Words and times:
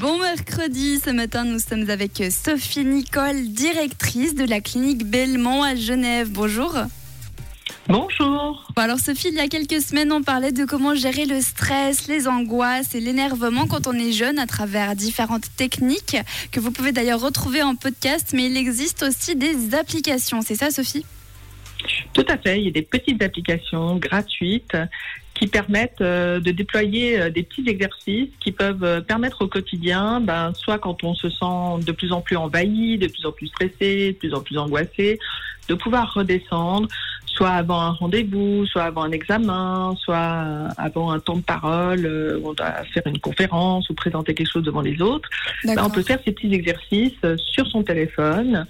Bon 0.00 0.18
mercredi, 0.18 0.98
ce 0.98 1.10
matin 1.10 1.44
nous 1.44 1.58
sommes 1.58 1.90
avec 1.90 2.22
Sophie 2.30 2.86
Nicole, 2.86 3.48
directrice 3.48 4.34
de 4.34 4.46
la 4.46 4.62
clinique 4.62 5.04
Belmont 5.04 5.62
à 5.62 5.74
Genève. 5.74 6.30
Bonjour. 6.30 6.74
Bonjour. 7.86 8.66
Bon, 8.74 8.82
alors 8.82 8.98
Sophie, 8.98 9.28
il 9.28 9.34
y 9.34 9.40
a 9.40 9.48
quelques 9.48 9.82
semaines, 9.82 10.10
on 10.10 10.22
parlait 10.22 10.52
de 10.52 10.64
comment 10.64 10.94
gérer 10.94 11.26
le 11.26 11.42
stress, 11.42 12.08
les 12.08 12.28
angoisses 12.28 12.94
et 12.94 13.00
l'énervement 13.00 13.66
quand 13.66 13.86
on 13.86 13.92
est 13.92 14.12
jeune 14.12 14.38
à 14.38 14.46
travers 14.46 14.96
différentes 14.96 15.54
techniques 15.54 16.16
que 16.50 16.58
vous 16.58 16.70
pouvez 16.70 16.92
d'ailleurs 16.92 17.20
retrouver 17.20 17.62
en 17.62 17.74
podcast, 17.74 18.30
mais 18.32 18.46
il 18.46 18.56
existe 18.56 19.02
aussi 19.02 19.36
des 19.36 19.74
applications. 19.74 20.40
C'est 20.40 20.56
ça 20.56 20.70
Sophie? 20.70 21.04
Tout 22.14 22.24
à 22.26 22.38
fait, 22.38 22.58
il 22.58 22.64
y 22.64 22.68
a 22.68 22.72
des 22.72 22.82
petites 22.82 23.22
applications 23.22 23.96
gratuites 23.96 24.76
qui 25.40 25.46
permettent 25.46 26.02
euh, 26.02 26.38
de 26.38 26.50
déployer 26.50 27.18
euh, 27.18 27.30
des 27.30 27.42
petits 27.42 27.64
exercices 27.66 28.28
qui 28.40 28.52
peuvent 28.52 28.84
euh, 28.84 29.00
permettre 29.00 29.42
au 29.42 29.48
quotidien, 29.48 30.20
ben, 30.20 30.52
soit 30.54 30.78
quand 30.78 31.02
on 31.02 31.14
se 31.14 31.30
sent 31.30 31.82
de 31.86 31.92
plus 31.92 32.12
en 32.12 32.20
plus 32.20 32.36
envahi, 32.36 32.98
de 32.98 33.06
plus 33.06 33.24
en 33.24 33.32
plus 33.32 33.46
stressé, 33.46 34.12
de 34.12 34.18
plus 34.18 34.34
en 34.34 34.42
plus 34.42 34.58
angoissé, 34.58 35.18
de 35.68 35.74
pouvoir 35.74 36.12
redescendre, 36.12 36.88
soit 37.24 37.48
avant 37.48 37.80
un 37.80 37.92
rendez-vous, 37.92 38.66
soit 38.66 38.82
avant 38.82 39.04
un 39.04 39.12
examen, 39.12 39.96
soit 39.98 40.68
avant 40.76 41.10
un 41.10 41.18
temps 41.20 41.36
de 41.36 41.42
parole, 41.42 42.06
où 42.42 42.50
on 42.50 42.52
doit 42.52 42.84
faire 42.92 43.06
une 43.06 43.18
conférence 43.18 43.88
ou 43.88 43.94
présenter 43.94 44.34
quelque 44.34 44.50
chose 44.50 44.64
devant 44.64 44.82
les 44.82 45.00
autres. 45.00 45.30
Ben, 45.64 45.78
on 45.82 45.88
peut 45.88 46.02
faire 46.02 46.18
ces 46.22 46.32
petits 46.32 46.52
exercices 46.52 47.24
sur 47.38 47.66
son 47.68 47.82
téléphone 47.82 48.66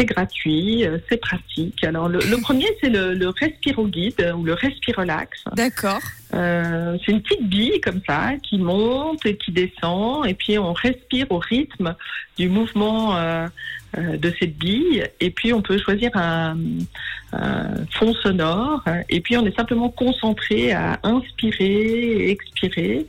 c'est 0.00 0.06
gratuit, 0.06 0.86
euh, 0.86 0.98
c'est 1.08 1.18
pratique. 1.18 1.84
Alors 1.84 2.08
le, 2.08 2.40
premier, 2.40 2.66
c'est 2.82 2.88
le, 2.88 3.14
le 3.14 3.28
Respiro 3.28 3.86
Guide 3.86 4.32
ou 4.36 4.44
le 4.44 4.54
Respirolax. 4.54 5.44
D'accord. 5.54 6.00
Euh, 6.34 6.96
c'est 7.04 7.12
une 7.12 7.22
petite 7.22 7.48
bille 7.48 7.80
comme 7.80 8.00
ça 8.06 8.32
qui 8.42 8.58
monte 8.58 9.24
et 9.26 9.36
qui 9.36 9.52
descend, 9.52 10.26
et 10.26 10.34
puis 10.34 10.58
on 10.58 10.72
respire 10.72 11.26
au 11.30 11.38
rythme 11.38 11.94
du 12.38 12.48
mouvement 12.48 13.16
euh, 13.16 13.46
de 13.96 14.32
cette 14.38 14.56
bille. 14.56 15.04
Et 15.20 15.30
puis 15.30 15.52
on 15.52 15.60
peut 15.60 15.78
choisir 15.78 16.10
un, 16.14 16.56
un, 17.32 17.84
fond 17.90 18.14
sonore, 18.22 18.82
et 19.08 19.20
puis 19.20 19.36
on 19.36 19.44
est 19.44 19.56
simplement 19.56 19.90
concentré 19.90 20.72
à 20.72 20.98
inspirer 21.02 21.66
et 21.66 22.30
expirer. 22.30 23.06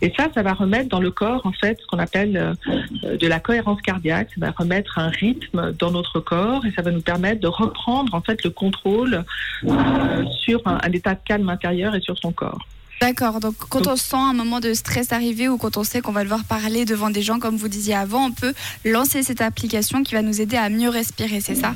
Et 0.00 0.12
ça, 0.16 0.28
ça 0.32 0.42
va 0.42 0.52
remettre 0.52 0.88
dans 0.88 1.00
le 1.00 1.10
corps, 1.10 1.44
en 1.44 1.52
fait, 1.52 1.78
ce 1.80 1.86
qu'on 1.86 1.98
appelle 1.98 2.36
euh, 2.36 3.16
de 3.16 3.26
la 3.26 3.40
cohérence 3.40 3.80
cardiaque. 3.82 4.30
Ça 4.38 4.46
va 4.46 4.52
remettre 4.56 4.98
un 4.98 5.08
rythme 5.08 5.72
dans 5.72 5.90
notre 5.90 6.20
corps 6.20 6.64
et 6.66 6.72
ça 6.72 6.82
va 6.82 6.90
nous 6.90 7.00
permettre 7.00 7.40
de 7.40 7.48
reprendre, 7.48 8.14
en 8.14 8.20
fait, 8.20 8.42
le 8.44 8.50
contrôle 8.50 9.24
euh, 9.64 10.24
sur 10.40 10.62
un, 10.66 10.78
état 10.92 11.14
de 11.14 11.20
calme 11.24 11.48
intérieur 11.48 11.94
et 11.94 12.00
sur 12.00 12.16
son 12.18 12.32
corps. 12.32 12.66
D'accord. 13.00 13.40
Donc, 13.40 13.54
quand 13.68 13.86
on 13.86 13.96
sent 13.96 14.16
un 14.16 14.34
moment 14.34 14.60
de 14.60 14.74
stress 14.74 15.12
arriver 15.12 15.48
ou 15.48 15.56
quand 15.56 15.76
on 15.76 15.84
sait 15.84 16.00
qu'on 16.00 16.12
va 16.12 16.24
devoir 16.24 16.44
parler 16.44 16.84
devant 16.84 17.10
des 17.10 17.22
gens, 17.22 17.38
comme 17.38 17.56
vous 17.56 17.68
disiez 17.68 17.94
avant, 17.94 18.26
on 18.26 18.32
peut 18.32 18.54
lancer 18.84 19.22
cette 19.22 19.40
application 19.40 20.02
qui 20.02 20.14
va 20.14 20.22
nous 20.22 20.40
aider 20.40 20.56
à 20.56 20.68
mieux 20.68 20.88
respirer, 20.88 21.40
c'est 21.40 21.54
ça? 21.54 21.74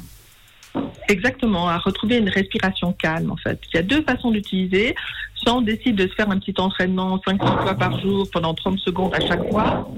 Exactement, 1.09 1.69
à 1.69 1.79
retrouver 1.79 2.19
une 2.19 2.29
respiration 2.29 2.93
calme 2.93 3.31
en 3.31 3.37
fait. 3.37 3.61
Il 3.73 3.77
y 3.77 3.79
a 3.79 3.83
deux 3.83 4.03
façons 4.03 4.31
d'utiliser. 4.31 4.95
Soit 5.35 5.55
on 5.55 5.63
décide 5.63 5.97
de 5.97 6.07
se 6.07 6.15
faire 6.15 6.31
un 6.31 6.39
petit 6.39 6.55
entraînement 6.59 7.19
5-6 7.19 7.39
fois 7.39 7.75
par 7.75 8.01
jour 8.01 8.29
pendant 8.33 8.55
30 8.55 8.79
secondes 8.79 9.15
à 9.15 9.21
chaque 9.21 9.51
fois, 9.51 9.91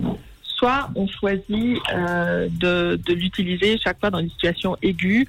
soit 0.43 0.89
on 0.95 1.07
choisit 1.07 1.79
euh, 1.93 2.49
de, 2.51 2.99
de 3.05 3.13
l'utiliser 3.13 3.79
chaque 3.79 4.01
fois 4.01 4.11
dans 4.11 4.21
une 4.21 4.31
situation 4.31 4.77
aiguë 4.83 5.29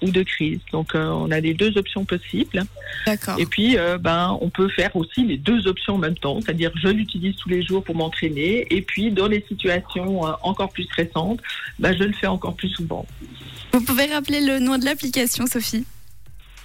ou 0.00 0.10
de 0.10 0.22
crise. 0.22 0.60
Donc 0.72 0.94
euh, 0.94 1.06
on 1.08 1.30
a 1.30 1.40
les 1.40 1.54
deux 1.54 1.76
options 1.76 2.04
possibles. 2.04 2.62
D'accord. 3.06 3.38
Et 3.38 3.46
puis 3.46 3.76
euh, 3.76 3.98
ben 3.98 4.36
on 4.40 4.48
peut 4.48 4.68
faire 4.68 4.94
aussi 4.96 5.24
les 5.24 5.36
deux 5.36 5.66
options 5.66 5.94
en 5.94 5.98
même 5.98 6.16
temps, 6.16 6.40
c'est-à-dire 6.40 6.70
je 6.74 6.88
l'utilise 6.88 7.36
tous 7.36 7.48
les 7.48 7.62
jours 7.62 7.84
pour 7.84 7.94
m'entraîner 7.94 8.66
et 8.70 8.82
puis 8.82 9.10
dans 9.10 9.26
les 9.26 9.44
situations 9.48 10.26
euh, 10.26 10.32
encore 10.42 10.70
plus 10.70 10.84
stressantes, 10.84 11.40
ben, 11.78 11.96
je 11.96 12.04
le 12.04 12.12
fais 12.12 12.26
encore 12.26 12.54
plus 12.54 12.70
souvent. 12.70 13.06
Vous 13.72 13.80
pouvez 13.80 14.06
rappeler 14.06 14.40
le 14.40 14.58
nom 14.58 14.78
de 14.78 14.84
l'application, 14.84 15.46
Sophie 15.46 15.84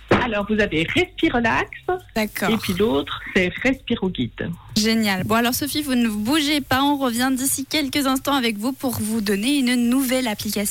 alors, 0.09 0.45
vous 0.49 0.59
avez 0.59 0.85
Respirelax. 0.93 1.69
D'accord. 2.15 2.49
Et 2.49 2.57
puis 2.57 2.73
l'autre, 2.73 3.21
c'est 3.35 3.51
Respiroguide. 3.63 4.51
Génial. 4.75 5.23
Bon, 5.23 5.35
alors 5.35 5.53
Sophie, 5.53 5.81
vous 5.81 5.95
ne 5.95 6.09
bougez 6.09 6.61
pas. 6.61 6.81
On 6.83 6.97
revient 6.97 7.29
d'ici 7.33 7.65
quelques 7.65 8.07
instants 8.07 8.35
avec 8.35 8.57
vous 8.57 8.73
pour 8.73 8.91
vous 8.91 9.21
donner 9.21 9.57
une 9.59 9.89
nouvelle 9.89 10.27
application. 10.27 10.65